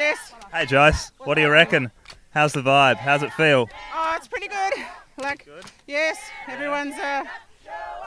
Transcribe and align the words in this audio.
Jess. 0.00 0.32
Hey, 0.50 0.64
Joyce. 0.64 1.12
What 1.18 1.34
do 1.34 1.42
you 1.42 1.50
reckon? 1.50 1.90
How's 2.30 2.54
the 2.54 2.62
vibe? 2.62 2.96
How's 2.96 3.22
it 3.22 3.34
feel? 3.34 3.68
Oh, 3.94 4.14
it's 4.16 4.28
pretty 4.28 4.48
good. 4.48 4.72
Like, 5.18 5.46
yes, 5.86 6.16
everyone's 6.48 6.94
uh, 6.94 7.24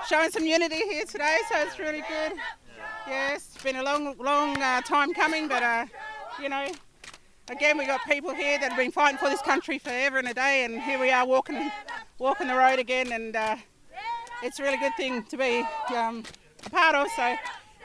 showing 0.09 0.31
some 0.31 0.43
unity 0.43 0.77
here 0.77 1.05
today, 1.05 1.37
so 1.51 1.59
it's 1.59 1.77
really 1.77 2.01
good. 2.09 2.33
Yes, 3.07 3.47
it's 3.53 3.63
been 3.63 3.75
a 3.75 3.83
long, 3.83 4.15
long 4.17 4.59
uh, 4.59 4.81
time 4.81 5.13
coming, 5.13 5.47
but 5.47 5.61
uh, 5.61 5.85
you 6.41 6.49
know, 6.49 6.65
again, 7.51 7.77
we've 7.77 7.85
got 7.85 8.03
people 8.07 8.33
here 8.33 8.57
that 8.57 8.69
have 8.69 8.77
been 8.77 8.91
fighting 8.91 9.19
for 9.19 9.29
this 9.29 9.43
country 9.43 9.77
forever 9.77 10.17
and 10.17 10.27
a 10.27 10.33
day, 10.33 10.65
and 10.65 10.81
here 10.81 10.99
we 10.99 11.11
are 11.11 11.27
walking, 11.27 11.71
walking 12.17 12.47
the 12.47 12.55
road 12.55 12.79
again, 12.79 13.11
and 13.11 13.35
uh, 13.35 13.55
it's 14.41 14.59
a 14.59 14.63
really 14.63 14.77
good 14.77 14.93
thing 14.97 15.21
to 15.25 15.37
be 15.37 15.63
um, 15.95 16.23
a 16.65 16.69
part 16.71 16.95
of. 16.95 17.07
So, 17.15 17.35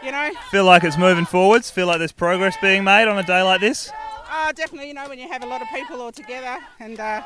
you 0.03 0.13
know, 0.13 0.31
Feel 0.51 0.65
like 0.65 0.83
it's 0.85 0.97
moving 0.97 1.27
forwards? 1.27 1.71
Feel 1.71 1.89
like 1.89 1.99
there's 1.99 2.13
progress 2.13 2.57
being 2.63 2.85
made 2.85 3.07
on 3.07 3.19
a 3.19 3.23
day 3.23 3.43
like 3.43 3.61
this? 3.61 3.93
Uh, 4.31 4.53
definitely, 4.53 4.89
you 4.89 4.95
know, 4.95 5.09
when 5.09 5.19
you 5.19 5.29
have 5.29 5.43
a 5.43 5.47
lot 5.47 5.63
of 5.63 5.69
people 5.69 6.01
all 6.01 6.13
together, 6.13 6.59
and 6.81 6.99
uh, 7.01 7.23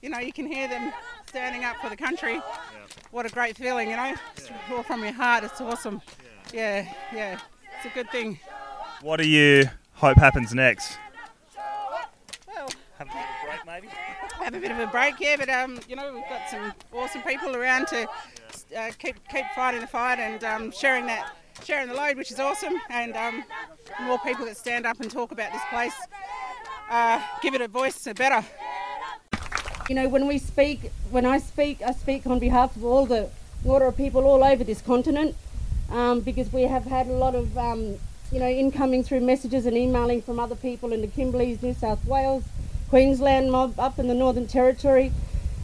you 0.00 0.08
know, 0.08 0.18
you 0.18 0.32
can 0.32 0.46
hear 0.46 0.68
them 0.68 0.92
standing 1.26 1.64
up 1.64 1.76
for 1.76 1.88
the 1.90 1.96
country. 1.96 2.40
What 3.10 3.26
a 3.26 3.28
great 3.28 3.56
feeling, 3.56 3.90
you 3.90 3.96
know, 3.96 4.14
it's 4.36 4.50
all 4.70 4.82
from 4.82 5.02
your 5.02 5.12
heart. 5.12 5.44
It's 5.44 5.60
awesome. 5.60 6.00
Yeah, 6.52 6.86
yeah, 7.14 7.38
it's 7.76 7.86
a 7.86 7.94
good 7.94 8.10
thing. 8.10 8.38
What 9.00 9.18
do 9.18 9.26
you 9.28 9.64
hope 9.94 10.16
happens 10.18 10.54
next? 10.54 10.96
Well, 12.46 12.68
Have 12.98 13.08
a 13.08 13.12
bit 13.12 13.22
of 13.22 13.28
a 13.42 13.46
break, 13.46 13.66
maybe? 13.66 13.88
have 14.42 14.54
a 14.54 14.60
bit 14.60 14.70
of 14.70 14.78
a 14.78 14.86
break 14.88 15.16
here, 15.16 15.38
but 15.38 15.48
um, 15.48 15.78
you 15.88 15.96
know 15.96 16.12
we've 16.14 16.28
got 16.28 16.48
some 16.50 16.72
awesome 16.92 17.22
people 17.22 17.54
around 17.56 17.86
to 17.88 18.08
uh, 18.76 18.90
keep 18.98 19.16
keep 19.28 19.44
fighting 19.54 19.80
the 19.80 19.86
fight 19.86 20.18
and 20.18 20.42
um, 20.44 20.70
sharing 20.72 21.06
that 21.06 21.34
sharing 21.64 21.88
the 21.88 21.94
load, 21.94 22.16
which 22.16 22.30
is 22.32 22.40
awesome, 22.40 22.74
and 22.90 23.16
um, 23.16 23.44
more 24.02 24.18
people 24.20 24.44
that 24.44 24.56
stand 24.56 24.84
up 24.86 25.00
and 25.00 25.10
talk 25.10 25.30
about 25.32 25.52
this 25.52 25.62
place, 25.70 25.94
uh, 26.92 27.22
give 27.40 27.54
it 27.54 27.62
a 27.62 27.68
voice, 27.68 28.06
better. 28.14 28.44
You 29.88 29.94
know, 29.94 30.08
when 30.08 30.26
we 30.26 30.38
speak, 30.38 30.92
when 31.10 31.24
I 31.24 31.38
speak, 31.38 31.80
I 31.82 31.92
speak 31.92 32.26
on 32.26 32.38
behalf 32.38 32.76
of 32.76 32.84
all 32.84 33.06
the 33.06 33.30
Ngora 33.64 33.96
people 33.96 34.24
all 34.24 34.44
over 34.44 34.62
this 34.62 34.82
continent, 34.82 35.34
um, 35.90 36.20
because 36.20 36.52
we 36.52 36.62
have 36.62 36.84
had 36.84 37.06
a 37.06 37.12
lot 37.12 37.34
of, 37.34 37.56
um, 37.56 37.96
you 38.30 38.38
know, 38.38 38.48
incoming 38.48 39.02
through 39.02 39.20
messages 39.20 39.64
and 39.64 39.76
emailing 39.76 40.20
from 40.20 40.38
other 40.38 40.54
people 40.54 40.92
in 40.92 41.00
the 41.00 41.08
Kimberleys, 41.08 41.62
New 41.62 41.74
South 41.74 42.04
Wales, 42.04 42.44
Queensland 42.90 43.50
mob 43.50 43.80
up 43.80 43.98
in 43.98 44.06
the 44.06 44.14
Northern 44.14 44.46
Territory. 44.46 45.12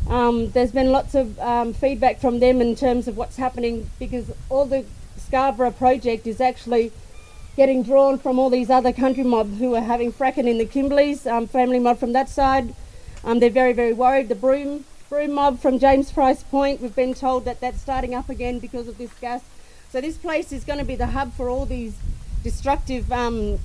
Um, 0.08 0.50
there's 0.52 0.72
been 0.72 0.90
lots 0.90 1.14
of 1.14 1.38
um, 1.40 1.74
feedback 1.74 2.18
from 2.20 2.40
them 2.40 2.62
in 2.62 2.74
terms 2.74 3.06
of 3.06 3.18
what's 3.18 3.36
happening 3.36 3.90
because 3.98 4.32
all 4.48 4.64
the 4.64 4.86
Scarborough 5.18 5.72
project 5.72 6.26
is 6.26 6.40
actually 6.40 6.90
getting 7.58 7.82
drawn 7.82 8.16
from 8.16 8.38
all 8.38 8.48
these 8.48 8.70
other 8.70 8.92
country 8.92 9.24
mob 9.24 9.56
who 9.56 9.74
are 9.74 9.80
having 9.80 10.12
fracking 10.12 10.48
in 10.48 10.58
the 10.58 10.64
Kimberleys, 10.64 11.26
um, 11.26 11.44
family 11.44 11.80
mob 11.80 11.98
from 11.98 12.12
that 12.12 12.28
side. 12.28 12.72
Um, 13.24 13.40
they're 13.40 13.50
very, 13.50 13.72
very 13.72 13.92
worried. 13.92 14.28
The 14.28 14.36
Broome, 14.36 14.84
Broome 15.10 15.32
mob 15.32 15.58
from 15.58 15.80
James 15.80 16.12
Price 16.12 16.44
Point, 16.44 16.80
we've 16.80 16.94
been 16.94 17.14
told 17.14 17.44
that 17.46 17.60
that's 17.60 17.80
starting 17.80 18.14
up 18.14 18.28
again 18.28 18.60
because 18.60 18.86
of 18.86 18.96
this 18.96 19.12
gas. 19.20 19.42
So 19.90 20.00
this 20.00 20.16
place 20.16 20.52
is 20.52 20.62
going 20.62 20.78
to 20.78 20.84
be 20.84 20.94
the 20.94 21.08
hub 21.08 21.32
for 21.34 21.48
all 21.48 21.66
these 21.66 21.96
destructive 22.44 23.10
um, 23.10 23.58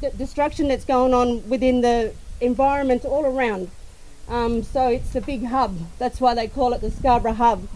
d- 0.00 0.08
destruction 0.16 0.66
that's 0.68 0.86
going 0.86 1.12
on 1.12 1.46
within 1.50 1.82
the 1.82 2.14
environment 2.40 3.04
all 3.04 3.26
around. 3.26 3.70
Um, 4.30 4.62
so 4.62 4.88
it's 4.88 5.14
a 5.14 5.20
big 5.20 5.44
hub. 5.44 5.76
That's 5.98 6.18
why 6.18 6.34
they 6.34 6.48
call 6.48 6.72
it 6.72 6.80
the 6.80 6.90
Scarborough 6.90 7.34
Hub. 7.34 7.68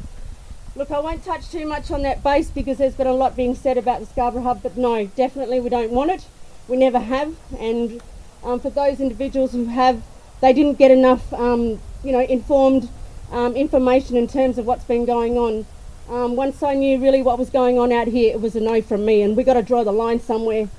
Look, 0.75 0.91
I 0.91 1.01
won't 1.01 1.23
touch 1.23 1.51
too 1.51 1.67
much 1.67 1.91
on 1.91 2.01
that 2.03 2.23
base 2.23 2.49
because 2.49 2.79
there's 2.79 2.95
been 2.95 3.07
a 3.07 3.13
lot 3.13 3.37
being 3.37 3.55
said 3.55 3.77
about 3.77 4.01
the 4.01 4.07
Scarborough 4.07 4.43
Hub, 4.43 4.63
but 4.63 4.75
no, 4.75 5.05
definitely 5.05 5.61
we 5.61 5.69
don't 5.69 5.91
want 5.91 6.11
it. 6.11 6.25
We 6.67 6.79
never 6.79 6.99
have, 6.99 7.37
and 7.59 8.01
um, 8.43 8.59
for 8.59 8.71
those 8.71 8.99
individuals 8.99 9.53
who 9.53 9.67
have, 9.67 10.03
they 10.41 10.55
didn't 10.55 10.79
get 10.79 10.91
enough, 10.91 11.31
um, 11.35 11.79
you 12.03 12.13
know, 12.13 12.21
informed 12.21 12.89
um, 13.31 13.55
information 13.55 14.17
in 14.17 14.27
terms 14.27 14.57
of 14.57 14.65
what's 14.65 14.85
been 14.85 15.05
going 15.05 15.37
on. 15.37 15.67
Um, 16.09 16.37
once 16.37 16.63
I 16.63 16.73
knew 16.73 16.99
really 16.99 17.21
what 17.21 17.39
was 17.39 17.51
going 17.51 17.79
on 17.79 17.93
out 17.93 18.09
here, 18.09 18.33
it 18.33 18.41
was 18.41 18.57
a 18.57 18.61
no 18.61 18.81
from 18.81 19.05
me, 19.05 19.21
and 19.21 19.37
we've 19.37 19.45
got 19.45 19.55
to 19.55 19.63
draw 19.63 19.85
the 19.85 19.93
line 19.93 20.21
somewhere. 20.21 20.71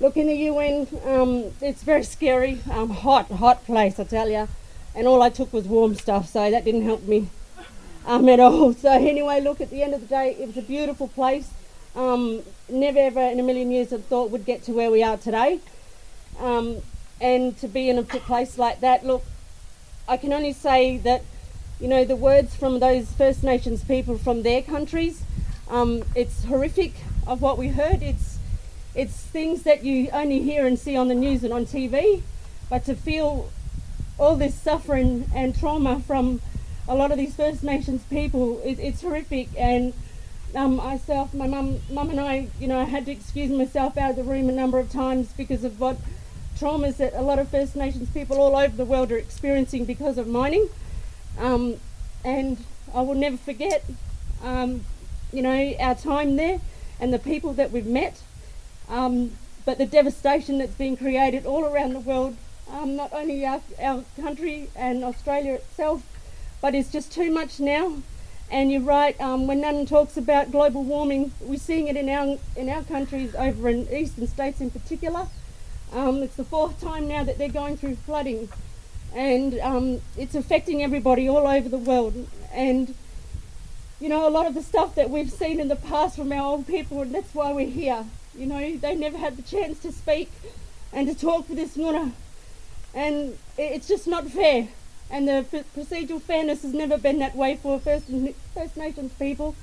Look, 0.00 0.16
in 0.16 0.28
the 0.28 0.36
UN, 0.50 0.88
um, 1.04 1.52
it's 1.60 1.82
very 1.82 2.04
scary, 2.04 2.60
um, 2.70 2.88
hot, 2.88 3.30
hot 3.30 3.66
place, 3.66 4.00
I 4.00 4.04
tell 4.04 4.30
you, 4.30 4.48
and 4.94 5.06
all 5.06 5.20
I 5.20 5.28
took 5.28 5.52
was 5.52 5.64
warm 5.66 5.94
stuff, 5.94 6.26
so 6.26 6.50
that 6.50 6.64
didn't 6.64 6.84
help 6.84 7.02
me 7.02 7.28
um, 8.06 8.28
at 8.28 8.40
all. 8.40 8.72
So 8.86 8.90
anyway, 8.90 9.40
look, 9.40 9.60
at 9.60 9.70
the 9.70 9.82
end 9.82 9.94
of 9.94 10.00
the 10.00 10.06
day, 10.06 10.36
it 10.38 10.46
was 10.46 10.56
a 10.56 10.62
beautiful 10.62 11.08
place. 11.08 11.50
Um, 11.94 12.42
never 12.68 12.98
ever 12.98 13.20
in 13.20 13.40
a 13.40 13.42
million 13.42 13.70
years 13.70 13.92
I 13.92 13.98
thought 13.98 14.30
we'd 14.30 14.44
get 14.44 14.62
to 14.64 14.72
where 14.72 14.90
we 14.90 15.02
are 15.02 15.16
today. 15.16 15.60
Um, 16.38 16.78
and 17.20 17.56
to 17.58 17.68
be 17.68 17.88
in 17.88 17.98
a 17.98 18.02
place 18.02 18.58
like 18.58 18.80
that, 18.80 19.04
look, 19.04 19.24
I 20.06 20.16
can 20.16 20.32
only 20.32 20.52
say 20.52 20.98
that, 20.98 21.22
you 21.80 21.88
know, 21.88 22.04
the 22.04 22.16
words 22.16 22.54
from 22.54 22.78
those 22.80 23.10
First 23.12 23.42
Nations 23.42 23.82
people 23.82 24.18
from 24.18 24.42
their 24.42 24.62
countries, 24.62 25.22
um, 25.68 26.02
it's 26.14 26.44
horrific 26.44 26.92
of 27.26 27.42
what 27.42 27.58
we 27.58 27.68
heard. 27.68 28.02
It's 28.02 28.38
it's 28.94 29.14
things 29.14 29.62
that 29.64 29.84
you 29.84 30.08
only 30.12 30.40
hear 30.40 30.66
and 30.66 30.78
see 30.78 30.96
on 30.96 31.08
the 31.08 31.14
news 31.14 31.44
and 31.44 31.52
on 31.52 31.66
TV, 31.66 32.22
but 32.70 32.84
to 32.86 32.94
feel 32.94 33.50
all 34.18 34.36
this 34.36 34.54
suffering 34.54 35.28
and 35.34 35.58
trauma 35.58 36.00
from 36.00 36.40
a 36.88 36.94
lot 36.94 37.10
of 37.10 37.18
these 37.18 37.34
First 37.34 37.62
Nations 37.62 38.02
people, 38.04 38.60
it, 38.64 38.78
it's 38.78 39.02
horrific. 39.02 39.48
And 39.56 39.92
um, 40.54 40.76
myself, 40.76 41.34
my 41.34 41.46
mum, 41.46 41.80
mum 41.90 42.10
and 42.10 42.20
I, 42.20 42.48
you 42.58 42.68
know, 42.68 42.78
I 42.78 42.84
had 42.84 43.06
to 43.06 43.12
excuse 43.12 43.50
myself 43.50 43.96
out 43.96 44.10
of 44.10 44.16
the 44.16 44.24
room 44.24 44.48
a 44.48 44.52
number 44.52 44.78
of 44.78 44.90
times 44.90 45.32
because 45.36 45.64
of 45.64 45.80
what 45.80 45.96
traumas 46.58 46.96
that 46.96 47.12
a 47.14 47.22
lot 47.22 47.38
of 47.38 47.48
First 47.48 47.76
Nations 47.76 48.08
people 48.10 48.38
all 48.38 48.56
over 48.56 48.76
the 48.76 48.84
world 48.84 49.12
are 49.12 49.18
experiencing 49.18 49.84
because 49.84 50.16
of 50.18 50.26
mining. 50.26 50.68
Um, 51.38 51.76
and 52.24 52.58
I 52.94 53.02
will 53.02 53.14
never 53.14 53.36
forget, 53.36 53.84
um, 54.42 54.84
you 55.32 55.42
know, 55.42 55.74
our 55.80 55.94
time 55.94 56.36
there 56.36 56.60
and 56.98 57.12
the 57.12 57.18
people 57.18 57.52
that 57.54 57.72
we've 57.72 57.86
met. 57.86 58.22
Um, 58.88 59.32
but 59.64 59.78
the 59.78 59.86
devastation 59.86 60.58
that's 60.58 60.74
been 60.74 60.96
created 60.96 61.44
all 61.44 61.64
around 61.64 61.92
the 61.92 62.00
world, 62.00 62.36
um, 62.70 62.96
not 62.96 63.12
only 63.12 63.44
our, 63.44 63.60
our 63.82 64.04
country 64.18 64.70
and 64.76 65.04
Australia 65.04 65.54
itself, 65.54 66.02
but 66.66 66.74
it's 66.74 66.90
just 66.90 67.12
too 67.12 67.30
much 67.30 67.60
now. 67.60 67.92
And 68.50 68.72
you're 68.72 68.80
right. 68.80 69.14
Um, 69.20 69.46
when 69.46 69.60
Nunn 69.60 69.86
talks 69.86 70.16
about 70.16 70.50
global 70.50 70.82
warming, 70.82 71.30
we're 71.40 71.60
seeing 71.60 71.86
it 71.86 71.96
in 71.96 72.08
our 72.08 72.38
in 72.56 72.68
our 72.68 72.82
countries 72.82 73.36
over 73.36 73.68
in 73.68 73.86
eastern 73.88 74.26
states 74.26 74.60
in 74.60 74.70
particular. 74.72 75.28
Um, 75.92 76.24
it's 76.24 76.34
the 76.34 76.42
fourth 76.42 76.80
time 76.80 77.06
now 77.06 77.22
that 77.22 77.38
they're 77.38 77.56
going 77.62 77.76
through 77.76 77.94
flooding, 77.94 78.48
and 79.14 79.60
um, 79.60 80.00
it's 80.16 80.34
affecting 80.34 80.82
everybody 80.82 81.28
all 81.28 81.46
over 81.46 81.68
the 81.68 81.78
world. 81.78 82.26
And 82.52 82.96
you 84.00 84.08
know, 84.08 84.28
a 84.28 84.32
lot 84.38 84.46
of 84.46 84.54
the 84.54 84.62
stuff 84.62 84.96
that 84.96 85.08
we've 85.08 85.30
seen 85.30 85.60
in 85.60 85.68
the 85.68 85.76
past 85.76 86.16
from 86.16 86.32
our 86.32 86.50
old 86.50 86.66
people, 86.66 87.00
and 87.00 87.14
that's 87.14 87.32
why 87.32 87.52
we're 87.52 87.70
here. 87.70 88.06
You 88.34 88.46
know, 88.46 88.76
they 88.76 88.96
never 88.96 89.18
had 89.18 89.36
the 89.36 89.42
chance 89.42 89.78
to 89.82 89.92
speak 89.92 90.32
and 90.92 91.06
to 91.06 91.14
talk 91.14 91.46
for 91.46 91.54
this 91.54 91.76
Nguna, 91.76 92.10
and 92.92 93.38
it's 93.56 93.86
just 93.86 94.08
not 94.08 94.26
fair. 94.26 94.66
And 95.10 95.28
the 95.28 95.64
procedural 95.76 96.20
fairness 96.20 96.62
has 96.62 96.72
never 96.72 96.98
been 96.98 97.18
that 97.20 97.36
way 97.36 97.56
for 97.56 97.78
First, 97.78 98.06
First 98.54 98.76
Nations 98.76 99.12
people. 99.18 99.54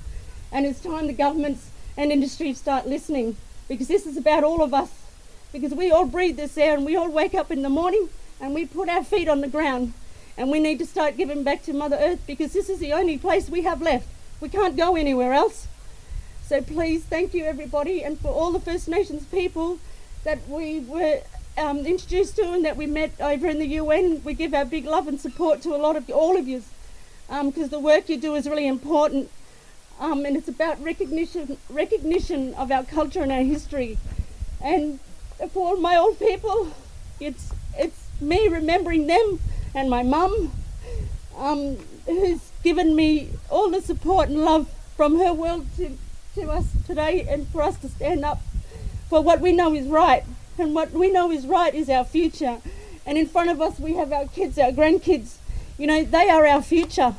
And 0.50 0.66
it's 0.66 0.80
time 0.80 1.06
the 1.06 1.12
governments 1.12 1.70
and 1.96 2.10
industry 2.10 2.54
start 2.54 2.86
listening 2.86 3.36
because 3.68 3.88
this 3.88 4.06
is 4.06 4.16
about 4.16 4.44
all 4.44 4.62
of 4.62 4.72
us. 4.72 4.90
Because 5.52 5.74
we 5.74 5.90
all 5.90 6.06
breathe 6.06 6.36
this 6.36 6.58
air 6.58 6.74
and 6.74 6.84
we 6.84 6.96
all 6.96 7.10
wake 7.10 7.34
up 7.34 7.50
in 7.50 7.62
the 7.62 7.68
morning 7.68 8.08
and 8.40 8.54
we 8.54 8.64
put 8.64 8.88
our 8.88 9.04
feet 9.04 9.28
on 9.28 9.40
the 9.40 9.48
ground. 9.48 9.92
And 10.36 10.50
we 10.50 10.58
need 10.58 10.78
to 10.80 10.86
start 10.86 11.16
giving 11.16 11.44
back 11.44 11.62
to 11.64 11.72
Mother 11.72 11.96
Earth 11.96 12.20
because 12.26 12.52
this 12.52 12.68
is 12.68 12.80
the 12.80 12.92
only 12.92 13.18
place 13.18 13.48
we 13.48 13.62
have 13.62 13.80
left. 13.80 14.08
We 14.40 14.48
can't 14.48 14.76
go 14.76 14.96
anywhere 14.96 15.32
else. 15.32 15.68
So 16.46 16.60
please, 16.60 17.04
thank 17.04 17.32
you 17.32 17.44
everybody, 17.44 18.02
and 18.02 18.20
for 18.20 18.28
all 18.28 18.52
the 18.52 18.60
First 18.60 18.86
Nations 18.86 19.24
people 19.24 19.78
that 20.24 20.46
we 20.46 20.80
were 20.80 21.22
um, 21.56 21.86
introduced 21.86 22.36
to 22.36 22.52
and 22.52 22.64
that 22.64 22.76
we 22.76 22.86
met 22.86 23.12
over 23.20 23.48
in 23.48 23.58
the 23.58 23.66
UN. 23.66 24.22
We 24.24 24.34
give 24.34 24.54
our 24.54 24.64
big 24.64 24.84
love 24.84 25.08
and 25.08 25.20
support 25.20 25.62
to 25.62 25.74
a 25.74 25.78
lot 25.78 25.96
of 25.96 26.08
all 26.10 26.36
of 26.36 26.48
you, 26.48 26.62
because 27.28 27.70
the 27.70 27.78
work 27.78 28.08
you 28.08 28.16
do 28.16 28.34
is 28.34 28.48
really 28.48 28.66
important, 28.66 29.30
um, 30.00 30.24
and 30.24 30.36
it's 30.36 30.48
about 30.48 30.82
recognition 30.82 31.56
recognition 31.68 32.54
of 32.54 32.70
our 32.70 32.84
culture 32.84 33.22
and 33.22 33.32
our 33.32 33.42
history. 33.42 33.98
And 34.60 34.98
for 35.50 35.76
my 35.76 35.96
old 35.96 36.18
people, 36.18 36.72
it's 37.20 37.52
it's 37.76 38.08
me 38.20 38.48
remembering 38.48 39.06
them 39.06 39.40
and 39.74 39.90
my 39.90 40.02
mum, 40.02 40.52
um, 41.36 41.76
who's 42.06 42.50
given 42.62 42.94
me 42.94 43.30
all 43.50 43.70
the 43.70 43.80
support 43.80 44.28
and 44.28 44.38
love 44.38 44.72
from 44.96 45.18
her 45.18 45.32
world 45.32 45.66
to, 45.76 45.96
to 46.34 46.50
us 46.50 46.66
today, 46.86 47.26
and 47.28 47.48
for 47.48 47.62
us 47.62 47.76
to 47.78 47.88
stand 47.88 48.24
up 48.24 48.40
for 49.08 49.20
what 49.20 49.40
we 49.40 49.52
know 49.52 49.74
is 49.74 49.86
right. 49.86 50.24
And 50.58 50.74
what 50.74 50.92
we 50.92 51.10
know 51.10 51.30
is 51.30 51.46
right 51.46 51.74
is 51.74 51.88
our 51.88 52.04
future. 52.04 52.58
And 53.06 53.18
in 53.18 53.26
front 53.26 53.50
of 53.50 53.60
us, 53.60 53.78
we 53.78 53.94
have 53.94 54.12
our 54.12 54.26
kids, 54.26 54.58
our 54.58 54.70
grandkids. 54.70 55.36
You 55.78 55.86
know, 55.86 56.04
they 56.04 56.30
are 56.30 56.46
our 56.46 56.62
future. 56.62 57.14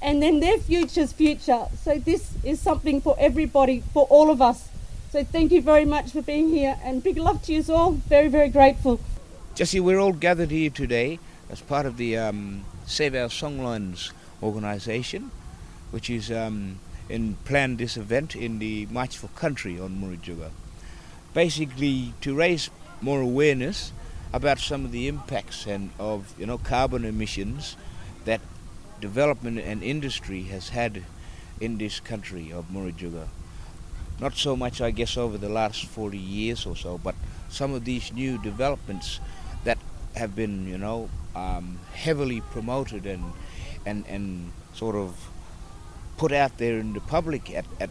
And 0.00 0.22
then 0.22 0.40
their 0.40 0.58
future's 0.58 1.12
future. 1.12 1.66
So 1.82 1.98
this 1.98 2.32
is 2.42 2.60
something 2.60 3.00
for 3.00 3.16
everybody, 3.18 3.82
for 3.92 4.06
all 4.06 4.30
of 4.30 4.40
us. 4.40 4.68
So 5.10 5.24
thank 5.24 5.52
you 5.52 5.62
very 5.62 5.84
much 5.84 6.12
for 6.12 6.22
being 6.22 6.48
here. 6.50 6.78
And 6.82 7.02
big 7.02 7.18
love 7.18 7.42
to 7.44 7.52
you 7.52 7.64
all. 7.74 7.92
Very, 7.92 8.28
very 8.28 8.48
grateful. 8.48 9.00
Jesse, 9.54 9.80
we're 9.80 9.98
all 9.98 10.12
gathered 10.12 10.50
here 10.50 10.70
today 10.70 11.18
as 11.50 11.60
part 11.60 11.86
of 11.86 11.96
the 11.96 12.16
um, 12.16 12.64
Save 12.86 13.14
Our 13.14 13.28
Songlines 13.28 14.12
organisation, 14.42 15.30
which 15.90 16.08
is 16.08 16.30
um, 16.30 16.78
in 17.08 17.36
planned 17.44 17.78
this 17.78 17.96
event 17.96 18.36
in 18.36 18.58
the 18.58 18.86
March 18.86 19.16
for 19.16 19.28
Country 19.28 19.80
on 19.80 20.00
Murujuga. 20.00 20.50
Basically, 21.34 22.14
to 22.20 22.34
raise 22.34 22.70
more 23.00 23.20
awareness 23.20 23.92
about 24.32 24.58
some 24.58 24.84
of 24.84 24.92
the 24.92 25.08
impacts 25.08 25.66
and 25.66 25.90
of 25.98 26.34
you 26.38 26.46
know 26.46 26.58
carbon 26.58 27.04
emissions 27.04 27.76
that 28.24 28.40
development 29.00 29.58
and 29.58 29.82
industry 29.82 30.42
has 30.44 30.70
had 30.70 31.02
in 31.60 31.78
this 31.78 32.00
country 32.00 32.52
of 32.52 32.66
Murujuga. 32.70 33.28
Not 34.20 34.34
so 34.34 34.56
much, 34.56 34.80
I 34.80 34.90
guess, 34.90 35.16
over 35.16 35.38
the 35.38 35.48
last 35.48 35.84
40 35.84 36.18
years 36.18 36.66
or 36.66 36.74
so, 36.74 36.98
but 36.98 37.14
some 37.48 37.72
of 37.72 37.84
these 37.84 38.12
new 38.12 38.36
developments 38.38 39.20
that 39.64 39.78
have 40.16 40.34
been, 40.34 40.66
you 40.66 40.78
know, 40.78 41.08
um, 41.36 41.78
heavily 41.92 42.40
promoted 42.40 43.06
and 43.06 43.32
and 43.86 44.04
and 44.08 44.52
sort 44.74 44.96
of 44.96 45.30
put 46.16 46.32
out 46.32 46.58
there 46.58 46.78
in 46.78 46.92
the 46.94 47.00
public 47.00 47.54
at, 47.54 47.64
at 47.80 47.90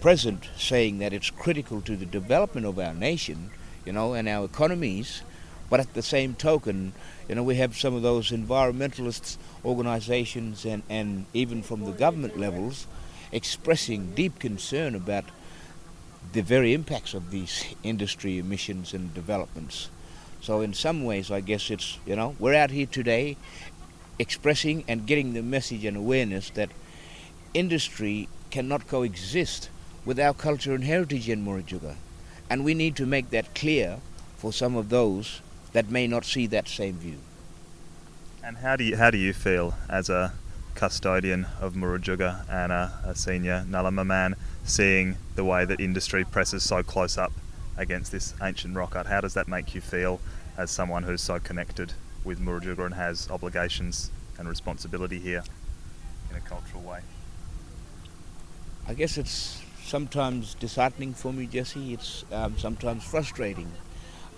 present, 0.00 0.48
saying 0.56 0.98
that 0.98 1.12
it's 1.12 1.30
critical 1.30 1.80
to 1.80 1.96
the 1.96 2.06
development 2.06 2.66
of 2.66 2.78
our 2.78 2.92
nation, 2.92 3.50
you 3.84 3.92
know, 3.92 4.14
and 4.14 4.28
our 4.28 4.44
economies. 4.44 5.22
But 5.70 5.80
at 5.80 5.94
the 5.94 6.02
same 6.02 6.34
token, 6.34 6.92
you 7.28 7.34
know, 7.34 7.42
we 7.42 7.56
have 7.56 7.76
some 7.76 7.94
of 7.94 8.02
those 8.02 8.30
environmentalist 8.30 9.38
organizations 9.64 10.64
and, 10.64 10.82
and 10.90 11.26
even 11.32 11.62
from 11.62 11.84
the 11.84 11.92
government 11.92 12.38
levels 12.38 12.86
expressing 13.32 14.14
deep 14.14 14.38
concern 14.38 14.94
about 14.94 15.24
the 16.32 16.42
very 16.42 16.74
impacts 16.74 17.14
of 17.14 17.30
these 17.30 17.74
industry 17.82 18.38
emissions 18.38 18.92
and 18.92 19.14
developments. 19.14 19.88
So 20.40 20.60
in 20.60 20.74
some 20.74 21.04
ways, 21.04 21.30
I 21.30 21.40
guess 21.40 21.70
it's, 21.70 21.98
you 22.04 22.16
know, 22.16 22.36
we're 22.38 22.54
out 22.54 22.70
here 22.70 22.86
today 22.86 23.36
expressing 24.18 24.84
and 24.88 25.06
getting 25.06 25.32
the 25.32 25.42
message 25.42 25.84
and 25.84 25.96
awareness 25.96 26.50
that 26.50 26.70
industry 27.54 28.28
cannot 28.50 28.86
coexist 28.86 29.70
with 30.04 30.18
our 30.18 30.34
culture 30.34 30.74
and 30.74 30.84
heritage 30.84 31.28
in 31.28 31.44
Murujuga. 31.44 31.96
And 32.52 32.66
we 32.66 32.74
need 32.74 32.96
to 32.96 33.06
make 33.06 33.30
that 33.30 33.54
clear 33.54 34.00
for 34.36 34.52
some 34.52 34.76
of 34.76 34.90
those 34.90 35.40
that 35.72 35.88
may 35.88 36.06
not 36.06 36.26
see 36.26 36.46
that 36.48 36.68
same 36.68 36.96
view. 36.96 37.16
And 38.44 38.58
how 38.58 38.76
do 38.76 38.84
you, 38.84 38.94
how 38.98 39.10
do 39.10 39.16
you 39.16 39.32
feel 39.32 39.72
as 39.88 40.10
a 40.10 40.34
custodian 40.74 41.46
of 41.62 41.72
Murujuga 41.72 42.44
and 42.50 42.70
a, 42.70 42.92
a 43.06 43.14
senior 43.14 43.64
Ngarluma 43.66 44.04
man 44.04 44.36
seeing 44.64 45.16
the 45.34 45.44
way 45.44 45.64
that 45.64 45.80
industry 45.80 46.24
presses 46.24 46.62
so 46.62 46.82
close 46.82 47.16
up 47.16 47.32
against 47.78 48.12
this 48.12 48.34
ancient 48.42 48.76
rock 48.76 48.96
art? 48.96 49.06
How 49.06 49.22
does 49.22 49.32
that 49.32 49.48
make 49.48 49.74
you 49.74 49.80
feel 49.80 50.20
as 50.58 50.70
someone 50.70 51.04
who's 51.04 51.22
so 51.22 51.38
connected 51.38 51.94
with 52.22 52.38
Murujuga 52.38 52.84
and 52.84 52.94
has 52.96 53.30
obligations 53.30 54.10
and 54.38 54.46
responsibility 54.46 55.18
here 55.18 55.42
in 56.28 56.36
a 56.36 56.40
cultural 56.40 56.82
way? 56.82 57.00
I 58.86 58.92
guess 58.92 59.16
it's 59.16 59.62
sometimes 59.84 60.54
disheartening 60.54 61.14
for 61.14 61.32
me, 61.32 61.46
Jesse. 61.46 61.94
It's 61.94 62.24
um, 62.32 62.58
sometimes 62.58 63.04
frustrating. 63.04 63.70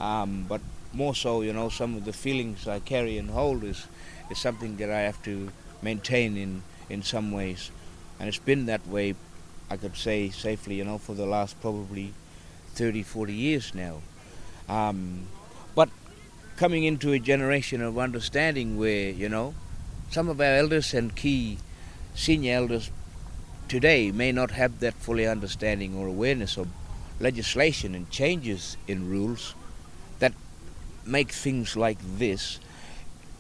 Um, 0.01 0.47
but 0.49 0.61
more 0.93 1.15
so, 1.15 1.43
you 1.43 1.53
know, 1.53 1.69
some 1.69 1.97
of 1.97 2.05
the 2.05 2.13
feelings 2.13 2.67
I 2.69 2.81
carry 2.81 3.19
and 3.19 3.31
hold 3.31 3.65
is, 3.65 3.87
is 4.31 4.39
something 4.39 4.77
that 4.77 4.91
I 4.91 5.01
have 5.01 5.23
to 5.25 5.51
maintain 5.83 6.37
in, 6.37 6.63
in 6.89 7.03
some 7.03 7.33
ways. 7.33 7.71
And 8.19 8.29
it's 8.29 8.39
been 8.39 8.67
that 8.67 8.87
way, 8.87 9.15
I 9.71 9.77
could 9.77 9.97
say 9.97 10.31
safely, 10.31 10.77
you 10.77 10.85
know, 10.85 10.99
for 10.99 11.15
the 11.15 11.27
last 11.27 11.61
probably 11.61 12.13
30, 12.75 13.03
40 13.03 13.33
years 13.33 13.75
now. 13.75 14.01
Um, 14.69 15.27
but 15.75 15.89
coming 16.57 16.85
into 16.85 17.13
a 17.13 17.19
generation 17.19 17.83
of 17.83 17.99
understanding 17.99 18.79
where, 18.79 19.11
you 19.11 19.29
know, 19.29 19.55
some 20.11 20.29
of 20.29 20.41
our 20.41 20.55
elders 20.57 20.95
and 20.95 21.15
key 21.15 21.59
senior 22.15 22.55
elders 22.55 22.91
today 23.75 24.13
may 24.13 24.31
not 24.31 24.53
have 24.53 24.79
that 24.79 24.95
fully 24.95 25.27
understanding 25.27 25.97
or 25.97 26.07
awareness 26.07 26.57
of 26.57 26.69
legislation 27.19 27.93
and 27.93 28.09
changes 28.09 28.77
in 28.87 29.11
rules 29.11 29.57
that 30.21 30.33
make 31.05 31.33
things 31.33 31.77
like 31.77 31.99
this, 32.01 32.61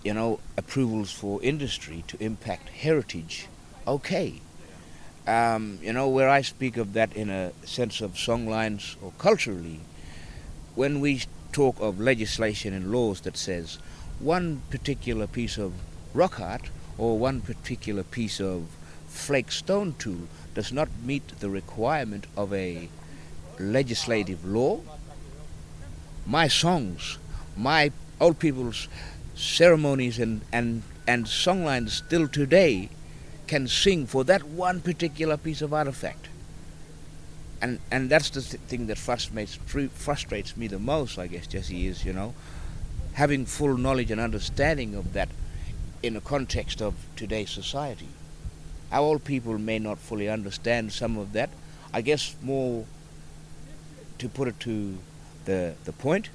you 0.03 0.13
know, 0.13 0.41
approvals 0.57 1.13
for 1.13 1.41
industry 1.45 2.03
to 2.09 2.21
impact 2.21 2.69
heritage, 2.69 3.47
okay. 3.87 4.41
Um, 5.29 5.79
you 5.81 5.93
know, 5.93 6.09
where 6.09 6.29
I 6.29 6.43
speak 6.43 6.79
of 6.79 6.95
that 6.95 7.15
in 7.15 7.31
a 7.31 7.53
sense 7.65 8.01
of 8.01 8.15
songlines 8.15 8.97
or 9.01 9.13
culturally, 9.19 9.83
when 10.75 10.99
we 10.99 11.23
talk 11.53 11.77
of 11.79 12.01
legislation 12.01 12.75
and 12.75 12.91
laws 12.91 13.21
that 13.21 13.37
says 13.37 13.79
one 14.19 14.63
particular 14.71 15.29
piece 15.29 15.59
of 15.59 15.75
rock 16.13 16.41
art 16.41 16.71
or 16.99 17.21
one 17.21 17.41
particular 17.41 18.03
piece 18.03 18.41
of 18.41 18.67
flake 19.15 19.53
stone 19.53 19.95
tool 19.99 20.29
does 20.55 20.73
not 20.73 20.89
meet 21.05 21.27
the 21.41 21.49
requirement 21.49 22.27
of 22.37 22.53
a 22.53 22.89
legislative 23.59 24.45
law, 24.45 24.81
my 26.27 26.49
songs, 26.49 27.19
my 27.57 27.93
old 28.21 28.39
people's 28.39 28.89
ceremonies 29.35 30.19
and, 30.19 30.43
and, 30.53 30.83
and 31.07 31.27
songlines 31.27 31.91
still 31.91 32.29
today 32.29 32.89
can 33.47 33.69
sing 33.69 34.07
for 34.07 34.25
that 34.25 34.43
one 34.45 34.81
particular 34.81 35.37
piece 35.37 35.63
of 35.63 35.73
artifact. 35.73 36.29
And, 37.61 37.79
and 37.91 38.11
that's 38.11 38.31
the 38.31 38.43
th- 38.43 38.63
thing 38.65 38.87
that 38.89 38.99
frustrates, 38.99 39.59
frustrates 39.95 40.57
me 40.57 40.67
the 40.67 40.79
most, 40.79 41.19
I 41.19 41.27
guess, 41.27 41.47
Jesse, 41.47 41.87
is, 41.87 42.05
you 42.05 42.13
know, 42.13 42.35
having 43.15 43.47
full 43.47 43.77
knowledge 43.77 44.11
and 44.11 44.21
understanding 44.21 44.95
of 44.95 45.13
that 45.13 45.29
in 46.03 46.15
the 46.15 46.21
context 46.21 46.83
of 46.83 46.95
today's 47.17 47.51
society. 47.51 48.09
Our 48.93 49.03
old 49.03 49.25
people 49.25 49.59
may 49.59 49.79
not 49.79 49.99
fully 49.99 50.29
understand 50.29 50.93
some 50.93 51.17
of 51.17 51.33
that. 51.33 51.51
I 51.93 52.01
guess 52.01 52.37
more 52.43 52.85
to 54.19 54.29
put 54.29 54.49
it 54.49 54.61
to 54.61 54.99
the, 55.45 55.75
the 55.85 55.93
point, 55.93 56.31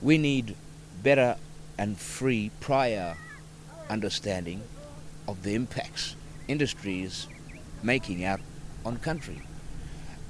we 0.00 0.18
need 0.18 0.54
better 1.02 1.36
and 1.76 1.98
free 1.98 2.50
prior 2.60 3.16
understanding 3.88 4.62
of 5.26 5.42
the 5.42 5.54
impacts 5.54 6.16
industry 6.48 7.02
is 7.02 7.28
making 7.82 8.24
out 8.24 8.40
on 8.84 8.96
country. 8.96 9.42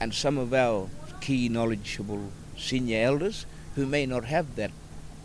And 0.01 0.13
some 0.13 0.37
of 0.37 0.53
our 0.53 0.89
key 1.21 1.49
knowledgeable 1.49 2.31
senior 2.57 3.03
elders 3.03 3.47
who 3.75 3.87
may 3.87 4.05
not 4.07 4.25
have 4.25 4.57
that 4.57 4.73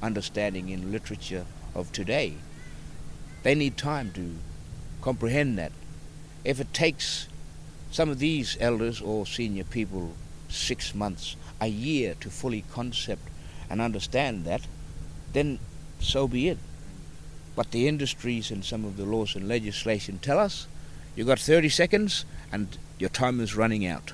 understanding 0.01 0.70
in 0.70 0.92
literature 0.92 1.46
of 1.75 1.92
today, 1.92 2.36
they 3.42 3.56
need 3.56 3.78
time 3.78 4.12
to 4.13 4.36
comprehend 5.01 5.58
that. 5.58 5.72
If 6.44 6.60
it 6.60 6.74
takes 6.74 7.28
some 7.92 8.10
of 8.10 8.20
these 8.20 8.58
elders 8.60 9.02
or 9.02 9.26
senior 9.26 9.64
people 9.64 10.14
six 10.50 10.94
months, 10.94 11.36
a 11.62 11.68
year 11.68 12.16
to 12.20 12.30
fully 12.30 12.64
concept 12.72 13.22
and 13.70 13.82
understand 13.82 14.46
that, 14.46 14.62
then 15.32 15.60
so 16.00 16.28
be 16.28 16.50
it. 16.50 16.58
But 17.56 17.72
the 17.72 17.88
industries 17.88 18.52
and 18.52 18.66
some 18.66 18.84
of 18.84 18.98
the 18.98 19.06
laws 19.06 19.36
and 19.36 19.48
legislation 19.48 20.20
tell 20.20 20.40
us 20.40 20.68
you've 21.16 21.28
got 21.28 21.40
30 21.40 21.70
seconds 21.70 22.26
and 22.52 22.78
your 23.00 23.10
time 23.10 23.40
is 23.40 23.56
running 23.56 23.86
out. 23.86 24.14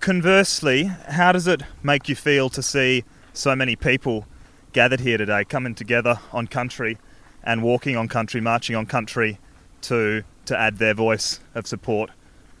Conversely, 0.00 0.84
how 0.84 1.32
does 1.32 1.46
it 1.46 1.62
make 1.82 2.08
you 2.08 2.14
feel 2.14 2.48
to 2.50 2.62
see 2.62 3.04
so 3.32 3.54
many 3.54 3.76
people 3.76 4.26
gathered 4.72 5.00
here 5.00 5.18
today, 5.18 5.44
coming 5.44 5.74
together 5.74 6.20
on 6.32 6.46
country 6.46 6.96
and 7.42 7.62
walking 7.62 7.96
on 7.96 8.08
country, 8.08 8.40
marching 8.40 8.76
on 8.76 8.86
country 8.86 9.38
to, 9.82 10.22
to 10.50 10.58
add 10.58 10.78
their 10.78 10.94
voice 10.94 11.38
of 11.54 11.66
support 11.66 12.10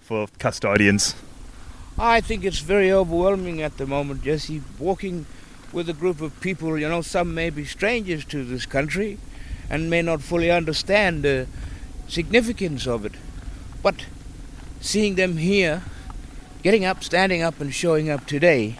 for 0.00 0.28
custodians? 0.38 1.14
I 1.98 2.20
think 2.20 2.44
it's 2.44 2.60
very 2.60 2.90
overwhelming 2.92 3.60
at 3.62 3.78
the 3.78 3.86
moment, 3.86 4.22
Jesse. 4.22 4.62
Walking 4.78 5.26
with 5.72 5.88
a 5.88 5.92
group 5.92 6.20
of 6.20 6.40
people, 6.40 6.78
you 6.78 6.88
know, 6.88 7.02
some 7.02 7.34
may 7.34 7.50
be 7.50 7.64
strangers 7.64 8.24
to 8.26 8.44
this 8.44 8.64
country 8.64 9.18
and 9.68 9.90
may 9.90 10.02
not 10.02 10.22
fully 10.22 10.50
understand 10.52 11.24
the 11.24 11.48
significance 12.06 12.86
of 12.86 13.04
it. 13.04 13.14
But 13.82 14.06
seeing 14.80 15.16
them 15.16 15.36
here, 15.36 15.82
getting 16.62 16.84
up, 16.84 17.02
standing 17.02 17.42
up, 17.42 17.60
and 17.60 17.74
showing 17.74 18.08
up 18.08 18.24
today 18.24 18.76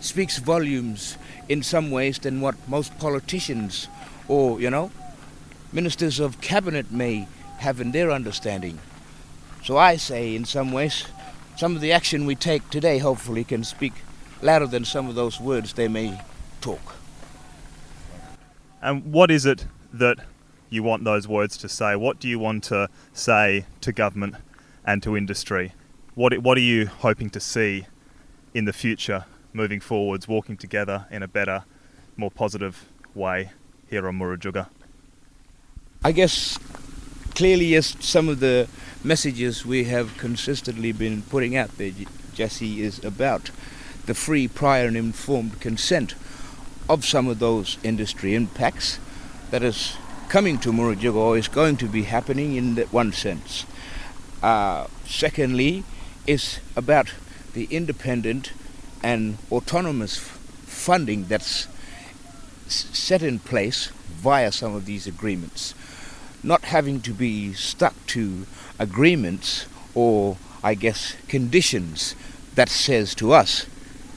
speaks 0.00 0.38
volumes 0.38 1.18
in 1.48 1.62
some 1.62 1.90
ways 1.90 2.18
than 2.18 2.40
what 2.40 2.56
most 2.66 2.98
politicians 2.98 3.86
or, 4.28 4.58
you 4.60 4.70
know, 4.70 4.90
ministers 5.72 6.18
of 6.18 6.40
cabinet 6.40 6.90
may 6.90 7.28
have 7.60 7.80
in 7.80 7.92
their 7.92 8.10
understanding. 8.10 8.78
So 9.62 9.76
I 9.76 9.96
say, 9.96 10.34
in 10.34 10.44
some 10.44 10.72
ways, 10.72 11.04
some 11.56 11.74
of 11.74 11.82
the 11.82 11.92
action 11.92 12.26
we 12.26 12.34
take 12.34 12.68
today 12.70 12.98
hopefully 12.98 13.44
can 13.44 13.64
speak 13.64 13.92
louder 14.42 14.66
than 14.66 14.84
some 14.84 15.08
of 15.08 15.14
those 15.14 15.38
words 15.38 15.74
they 15.74 15.88
may 15.88 16.20
talk. 16.60 16.96
And 18.82 19.12
what 19.12 19.30
is 19.30 19.44
it 19.44 19.66
that 19.92 20.18
you 20.70 20.82
want 20.82 21.04
those 21.04 21.28
words 21.28 21.58
to 21.58 21.68
say? 21.68 21.96
What 21.96 22.18
do 22.18 22.28
you 22.28 22.38
want 22.38 22.64
to 22.64 22.88
say 23.12 23.66
to 23.82 23.92
government 23.92 24.36
and 24.86 25.02
to 25.02 25.16
industry? 25.16 25.74
What, 26.14 26.38
what 26.38 26.56
are 26.56 26.62
you 26.62 26.86
hoping 26.86 27.28
to 27.30 27.40
see 27.40 27.86
in 28.54 28.64
the 28.64 28.72
future 28.72 29.26
moving 29.52 29.80
forwards, 29.80 30.26
walking 30.26 30.56
together 30.56 31.06
in 31.10 31.22
a 31.22 31.28
better, 31.28 31.64
more 32.16 32.30
positive 32.30 32.88
way 33.14 33.50
here 33.90 34.08
on 34.08 34.18
Murujuga? 34.18 34.68
I 36.02 36.12
guess 36.12 36.58
clearly, 37.34 37.66
yes, 37.66 37.96
some 38.00 38.28
of 38.28 38.40
the 38.40 38.68
messages 39.02 39.64
we 39.64 39.84
have 39.84 40.16
consistently 40.18 40.92
been 40.92 41.22
putting 41.22 41.56
out 41.56 41.76
there, 41.78 41.92
Jesse, 42.34 42.82
is 42.82 43.02
about 43.04 43.50
the 44.06 44.14
free, 44.14 44.48
prior, 44.48 44.86
and 44.86 44.96
informed 44.96 45.60
consent 45.60 46.14
of 46.88 47.04
some 47.04 47.28
of 47.28 47.38
those 47.38 47.78
industry 47.82 48.34
impacts 48.34 48.98
that 49.50 49.62
is 49.62 49.96
coming 50.28 50.58
to 50.58 50.72
Murujuga 50.72 51.14
or 51.14 51.36
is 51.38 51.48
going 51.48 51.76
to 51.76 51.86
be 51.86 52.04
happening 52.04 52.56
in 52.56 52.74
that 52.76 52.92
one 52.92 53.12
sense. 53.12 53.64
Uh, 54.42 54.86
secondly, 55.06 55.84
is 56.26 56.60
about 56.76 57.12
the 57.52 57.64
independent 57.70 58.52
and 59.02 59.38
autonomous 59.50 60.18
f- 60.18 60.38
funding 60.66 61.24
that's 61.26 61.66
s- 62.66 62.86
set 62.92 63.22
in 63.22 63.38
place 63.38 63.88
via 64.08 64.52
some 64.52 64.74
of 64.74 64.86
these 64.86 65.06
agreements. 65.06 65.74
Not 66.42 66.64
having 66.64 67.00
to 67.02 67.12
be 67.12 67.52
stuck 67.52 67.94
to 68.08 68.46
agreements 68.78 69.66
or, 69.94 70.36
I 70.62 70.74
guess, 70.74 71.14
conditions 71.28 72.14
that 72.54 72.68
says 72.68 73.14
to 73.16 73.32
us, 73.32 73.66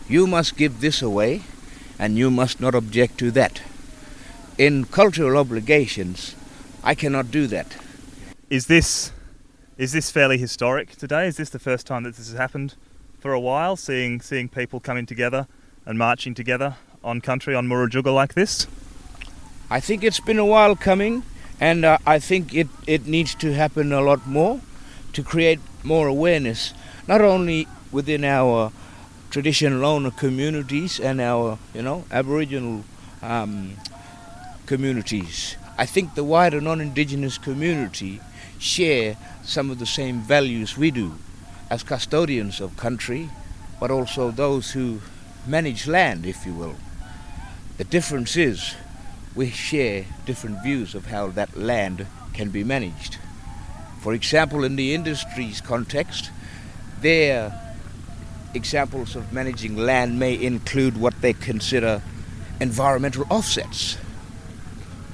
you 0.08 0.28
must 0.28 0.58
give 0.58 0.80
this 0.80 1.02
away 1.02 1.44
and 2.00 2.18
you 2.18 2.32
must 2.32 2.60
not 2.60 2.76
object 2.76 3.18
to 3.20 3.32
that. 3.32 3.62
In 4.58 4.86
cultural 4.86 5.38
obligations, 5.38 6.36
I 6.84 6.96
cannot 6.96 7.32
do 7.32 7.48
that. 7.48 7.78
Is 8.50 8.68
this 8.68 9.12
is 9.78 9.92
this 9.92 10.12
fairly 10.12 10.38
historic 10.38 10.96
today? 10.96 11.28
Is 11.28 11.38
this 11.38 11.50
the 11.50 11.58
first 11.60 11.88
time 11.88 12.04
that 12.04 12.16
this 12.16 12.30
has 12.30 12.38
happened 12.38 12.76
for 13.20 13.34
a 13.34 13.40
while? 13.40 13.76
Seeing 13.76 14.22
seeing 14.22 14.48
people 14.48 14.80
coming 14.80 15.06
together 15.06 15.48
and 15.86 15.98
marching 15.98 16.36
together 16.36 16.76
on 17.04 17.22
country 17.22 17.56
on 17.56 17.68
Murujuga 17.68 18.14
like 18.14 18.36
this? 18.36 18.68
I 19.72 19.80
think 19.80 20.04
it's 20.04 20.20
been 20.20 20.38
a 20.38 20.46
while 20.46 20.76
coming, 20.76 21.24
and 21.60 21.86
uh, 21.86 21.98
I 22.06 22.20
think 22.20 22.54
it, 22.54 22.68
it 22.88 23.08
needs 23.08 23.36
to 23.36 23.54
happen 23.54 23.92
a 23.92 24.02
lot 24.02 24.28
more 24.28 24.62
to 25.14 25.24
create 25.24 25.60
more 25.84 26.08
awareness, 26.08 26.74
not 27.08 27.22
only 27.22 27.68
within 27.92 28.24
our 28.24 28.72
traditional 29.30 29.86
owner 29.86 30.12
communities 30.12 31.00
and 31.00 31.20
our, 31.22 31.58
you 31.74 31.82
know, 31.82 32.06
Aboriginal 32.12 32.84
um, 33.22 33.76
communities. 34.66 35.56
I 35.78 35.86
think 35.86 36.16
the 36.16 36.24
wider 36.24 36.62
non-Indigenous 36.62 37.38
community 37.38 38.22
share 38.60 39.18
some 39.44 39.70
of 39.72 39.80
the 39.80 39.86
same 39.86 40.22
values 40.22 40.78
we 40.78 40.92
do 40.92 41.16
as 41.70 41.84
custodians 41.84 42.62
of 42.62 42.78
country, 42.78 43.30
but 43.80 43.90
also 43.90 44.32
those 44.32 44.72
who 44.72 45.02
manage 45.48 45.88
land, 45.88 46.26
if 46.26 46.46
you 46.46 46.54
will. 46.54 46.76
The 47.78 47.84
difference 47.84 48.38
is 48.38 48.76
we 49.36 49.50
share 49.50 50.06
different 50.26 50.62
views 50.64 50.94
of 50.94 51.08
how 51.08 51.28
that 51.28 51.58
land 51.58 52.06
can 52.34 52.50
be 52.50 52.64
managed. 52.64 53.18
For 54.02 54.14
example, 54.14 54.64
in 54.64 54.76
the 54.76 54.94
industry's 54.94 55.62
context, 55.62 56.30
their 57.02 57.60
examples 58.54 59.16
of 59.16 59.34
managing 59.34 59.76
land 59.76 60.20
may 60.20 60.40
include 60.40 60.98
what 60.98 61.20
they 61.22 61.34
consider 61.34 62.02
environmental 62.60 63.26
offsets. 63.30 63.98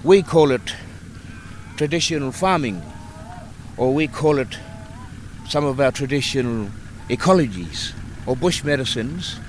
We 0.04 0.22
call 0.22 0.52
it 0.52 0.76
traditional 1.78 2.32
farming, 2.32 2.82
or 3.78 3.94
we 3.94 4.08
call 4.08 4.38
it 4.40 4.58
some 5.48 5.64
of 5.64 5.80
our 5.80 5.92
traditional 5.92 6.70
ecologies 7.10 7.94
or 8.26 8.36
bush 8.36 8.64
medicines, 8.64 9.40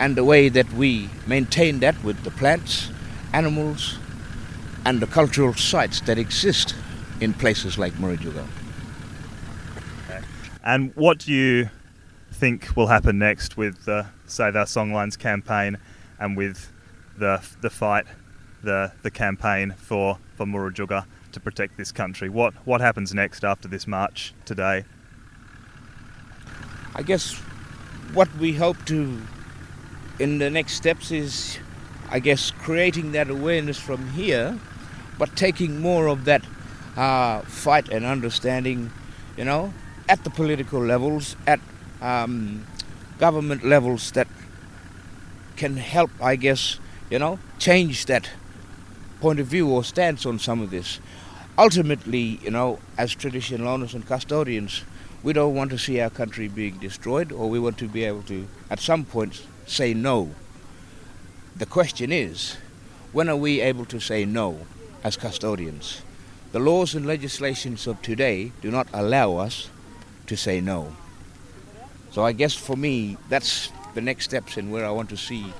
and 0.00 0.16
the 0.16 0.24
way 0.24 0.48
that 0.48 0.72
we 0.72 1.08
maintain 1.26 1.80
that 1.80 2.02
with 2.02 2.22
the 2.24 2.30
plants, 2.30 2.90
animals, 3.32 3.98
and 4.88 5.00
the 5.00 5.06
cultural 5.06 5.52
sites 5.52 6.00
that 6.00 6.16
exist 6.16 6.74
in 7.20 7.34
places 7.34 7.76
like 7.76 7.92
Murujuga. 7.98 8.46
And 10.64 10.92
what 10.94 11.18
do 11.18 11.30
you 11.30 11.68
think 12.32 12.74
will 12.74 12.86
happen 12.86 13.18
next 13.18 13.58
with 13.58 13.84
the 13.84 14.06
Save 14.24 14.56
Our 14.56 14.64
Songlines 14.64 15.18
campaign 15.18 15.76
and 16.18 16.38
with 16.38 16.72
the 17.18 17.46
the 17.60 17.68
fight, 17.68 18.06
the 18.62 18.90
the 19.02 19.10
campaign 19.10 19.74
for 19.76 20.18
for 20.36 20.46
Murujuga 20.46 21.04
to 21.32 21.40
protect 21.40 21.76
this 21.76 21.92
country? 21.92 22.30
What 22.30 22.54
what 22.66 22.80
happens 22.80 23.12
next 23.12 23.44
after 23.44 23.68
this 23.68 23.86
march 23.86 24.32
today? 24.46 24.86
I 26.94 27.02
guess 27.02 27.34
what 28.14 28.34
we 28.36 28.54
hope 28.54 28.82
to 28.86 29.20
in 30.18 30.38
the 30.38 30.48
next 30.48 30.76
steps 30.76 31.10
is 31.10 31.58
I 32.10 32.20
guess 32.20 32.50
creating 32.50 33.12
that 33.12 33.28
awareness 33.28 33.78
from 33.78 34.08
here, 34.12 34.58
but 35.18 35.34
taking 35.34 35.80
more 35.80 36.06
of 36.06 36.24
that 36.24 36.44
uh, 36.96 37.40
fight 37.42 37.88
and 37.88 38.06
understanding, 38.06 38.90
you 39.36 39.44
know, 39.44 39.74
at 40.08 40.24
the 40.24 40.30
political 40.30 40.80
levels, 40.80 41.36
at 41.46 41.60
um, 42.00 42.66
government 43.18 43.64
levels 43.64 44.12
that 44.12 44.28
can 45.56 45.76
help, 45.76 46.10
I 46.20 46.36
guess, 46.36 46.78
you 47.10 47.18
know, 47.18 47.38
change 47.58 48.06
that 48.06 48.30
point 49.20 49.40
of 49.40 49.48
view 49.48 49.68
or 49.68 49.82
stance 49.82 50.24
on 50.24 50.38
some 50.38 50.60
of 50.60 50.70
this. 50.70 51.00
Ultimately, 51.58 52.38
you 52.42 52.52
know, 52.52 52.78
as 52.96 53.12
traditional 53.12 53.66
owners 53.66 53.92
and 53.92 54.06
custodians, 54.06 54.82
we 55.24 55.32
don't 55.32 55.56
want 55.56 55.70
to 55.70 55.78
see 55.78 56.00
our 56.00 56.10
country 56.10 56.46
being 56.46 56.78
destroyed, 56.78 57.32
or 57.32 57.50
we 57.50 57.58
want 57.58 57.76
to 57.78 57.88
be 57.88 58.04
able 58.04 58.22
to, 58.22 58.46
at 58.70 58.78
some 58.78 59.04
point, 59.04 59.42
say 59.66 59.92
no. 59.92 60.30
The 61.56 61.66
question 61.66 62.12
is, 62.12 62.56
when 63.12 63.28
are 63.28 63.36
we 63.36 63.60
able 63.60 63.84
to 63.86 63.98
say 63.98 64.24
no 64.24 64.60
as 65.04 65.16
custodians? 65.16 66.02
The 66.52 66.58
laws 66.58 66.94
and 66.94 67.06
legislations 67.06 67.86
of 67.86 68.00
today 68.00 68.52
do 68.62 68.70
not 68.70 68.88
allow 68.92 69.36
us 69.36 69.68
to 70.26 70.36
say 70.36 70.60
no. 70.60 70.94
So 72.10 72.24
I 72.24 72.32
guess 72.32 72.54
for 72.54 72.76
me, 72.76 73.16
that's 73.28 73.70
the 73.94 74.00
next 74.00 74.24
steps 74.24 74.56
in 74.56 74.70
where 74.70 74.86
I 74.86 74.90
want 74.90 75.10
to 75.10 75.16
see 75.16 75.52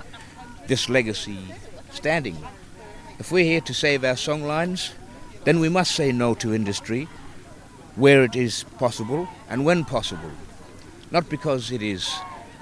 this 0.67 0.89
legacy 0.89 1.39
standing. 1.91 2.37
If 3.19 3.33
we're 3.33 3.45
here 3.45 3.61
to 3.63 3.75
save 3.75 4.05
our 4.05 4.15
songlines, 4.15 4.93
then 5.45 5.61
we 5.61 5.69
must 5.69 5.95
say 5.95 6.13
no 6.13 6.35
to 6.35 6.55
industry 6.55 7.09
where 7.97 8.23
it 8.23 8.37
is 8.37 8.65
possible 8.79 9.29
and 9.51 9.65
when 9.65 9.85
possible. 9.85 10.31
Not 11.11 11.29
because 11.29 11.73
it 11.73 11.83
is 11.83 12.09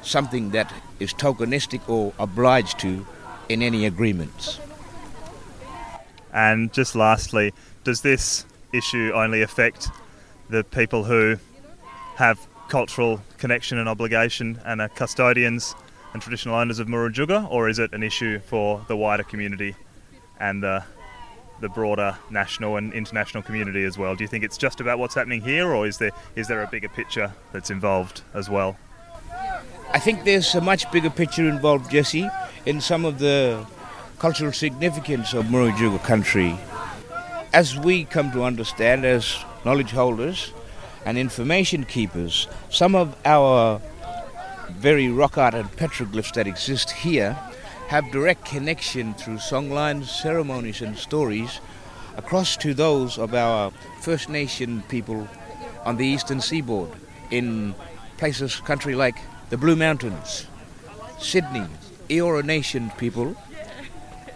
something 0.02 0.50
that 0.50 0.73
is 0.99 1.12
tokenistic 1.12 1.88
or 1.88 2.14
obliged 2.18 2.78
to 2.80 3.06
in 3.49 3.61
any 3.61 3.87
agreements. 3.87 4.59
And 6.33 6.73
just 6.73 6.95
lastly, 6.95 7.52
does 7.85 8.02
this 8.02 8.47
issue 8.73 9.12
only 9.14 9.42
affect 9.42 9.88
the 10.50 10.64
people 10.64 11.04
who 11.04 11.37
have 12.16 12.47
cultural 12.68 13.23
connection 13.38 13.78
and 13.78 13.88
obligation 13.88 14.61
and 14.64 14.80
are 14.80 14.88
custodians 14.88 15.75
and 16.12 16.23
traditional 16.23 16.54
owners 16.54 16.78
of 16.78 16.88
Murujuga, 16.88 17.50
or 17.50 17.68
is 17.68 17.78
it 17.78 17.92
an 17.92 18.02
issue 18.02 18.38
for 18.40 18.85
the 18.88 18.97
wider 18.97 19.23
community 19.23 19.75
and 20.40 20.62
the 20.62 20.85
the 21.61 21.68
broader 21.71 22.18
national 22.30 22.76
and 22.76 22.92
international 22.92 23.42
community 23.42 23.85
as 23.85 23.97
well? 23.97 24.14
Do 24.14 24.25
you 24.25 24.28
think 24.28 24.45
it's 24.45 24.59
just 24.59 24.80
about 24.80 24.99
what's 24.99 25.14
happening 25.14 25.40
here, 25.40 25.73
or 25.73 25.87
is 25.87 25.99
there 25.99 26.11
is 26.35 26.49
there 26.49 26.62
a 26.62 26.66
bigger 26.66 26.88
picture 26.88 27.33
that's 27.52 27.71
involved 27.71 28.23
as 28.35 28.50
well? 28.50 28.76
I 29.92 29.99
think 29.99 30.25
there's 30.25 30.54
a 30.54 30.61
much 30.61 30.90
bigger 30.90 31.11
picture 31.11 31.49
involved, 31.49 31.90
Jesse, 31.90 32.28
in 32.66 32.80
some 32.80 33.04
of 33.04 33.18
the 33.18 33.64
cultural 34.18 34.52
significance 34.52 35.35
of 35.35 35.46
Murujuga 35.46 36.02
country. 36.02 36.58
As 37.52 37.78
we 37.78 38.04
come 38.04 38.32
to 38.32 38.44
understand 38.44 39.04
as 39.04 39.37
knowledge 39.64 39.90
holders 39.90 40.52
and 41.04 41.18
information 41.18 41.85
keepers, 41.85 42.49
some 42.70 42.94
of 42.94 43.14
our 43.25 43.80
very 44.70 45.08
rock 45.08 45.37
art 45.37 45.54
and 45.54 45.70
petroglyphs 45.73 46.32
that 46.35 46.46
exist 46.46 46.90
here 46.90 47.35
have 47.88 48.11
direct 48.11 48.44
connection 48.44 49.14
through 49.14 49.37
songlines, 49.37 50.06
ceremonies, 50.06 50.80
and 50.80 50.96
stories 50.96 51.61
across 52.16 52.56
to 52.56 52.75
those 52.75 53.18
of 53.18 53.35
our 53.35 53.70
First 54.00 54.28
Nation 54.28 54.82
people 54.88 55.28
on 55.85 55.96
the 55.96 56.06
eastern 56.06 56.40
seaboard 56.40 56.90
in 57.30 57.75
places, 58.16 58.56
country 58.56 58.94
like 58.94 59.16
the 59.50 59.56
Blue 59.56 59.76
Mountains, 59.76 60.46
Sydney, 61.18 61.66
Eora 62.08 62.44
Nation 62.44 62.90
people, 62.99 63.37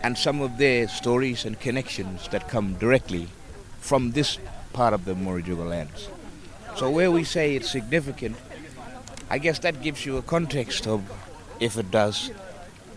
and 0.02 0.16
some 0.16 0.40
of 0.40 0.59
their 0.59 0.88
stories 0.88 1.45
and 1.45 1.59
connections 1.61 2.28
that 2.28 2.49
come 2.49 2.75
directly 2.75 3.28
from 3.80 4.12
this 4.12 4.38
part 4.73 4.95
of 4.95 5.04
the 5.04 5.14
Murujuga 5.14 5.69
lands. 5.69 6.09
So 6.76 6.90
where 6.90 7.11
we 7.11 7.25
say 7.25 7.57
it's 7.57 7.71
significant, 7.71 8.37
I 9.28 9.38
guess 9.38 9.59
that 9.61 9.83
gives 9.83 10.07
you 10.07 10.16
a 10.16 10.23
context 10.23 10.87
of, 10.87 11.02
if 11.61 11.76
it 11.76 11.90
does, 11.90 12.30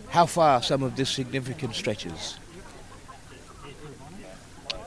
how 0.09 0.25
far 0.25 0.61
some 0.61 0.83
of 0.83 0.95
this 0.95 1.09
significance 1.09 1.77
stretches. 1.77 2.37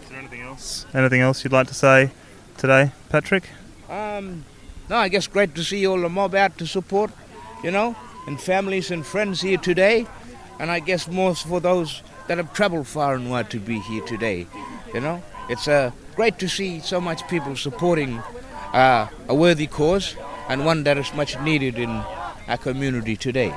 Is 0.03 0.09
there 0.09 0.19
anything 0.19 0.41
else? 0.43 0.87
Anything 0.95 1.21
else 1.21 1.45
you'd 1.45 1.53
like 1.53 1.67
to 1.67 1.75
say 1.75 2.11
today, 2.57 2.93
Patrick? 3.09 3.49
Um, 3.89 4.45
no, 4.89 4.97
I 4.97 5.09
guess 5.09 5.27
great 5.27 5.55
to 5.57 5.65
see 5.65 5.87
all 5.87 6.01
the 6.01 6.09
mob 6.09 6.35
out 6.35 6.57
to 6.59 6.67
support, 6.67 7.11
you 7.63 7.71
know, 7.71 7.97
and 8.27 8.41
families 8.41 8.91
and 8.91 9.05
friends 9.05 9.41
here 9.41 9.59
today. 9.59 10.07
And 10.59 10.71
I 10.71 10.81
guess 10.81 11.09
more 11.09 11.35
for 11.35 11.61
those 11.61 12.03
that 12.29 12.39
have 12.39 12.53
traveled 12.53 12.87
far 12.87 13.15
and 13.15 13.31
wide 13.31 13.51
to 13.51 13.59
be 13.61 13.79
here 13.81 14.05
today. 14.05 14.47
You 14.95 15.01
know, 15.01 15.23
it's 15.49 15.69
uh, 15.69 15.91
great 16.15 16.39
to 16.39 16.49
see 16.49 16.81
so 16.81 17.01
much 17.01 17.27
people 17.29 17.57
supporting 17.57 18.19
uh, 18.73 19.09
a 19.29 19.35
worthy 19.35 19.67
cause 19.67 20.17
and 20.49 20.65
one 20.65 20.85
that 20.85 20.97
is 20.99 21.13
much 21.15 21.39
needed 21.41 21.79
in 21.79 21.91
our 22.49 22.57
community 22.57 23.17
today. 23.17 23.53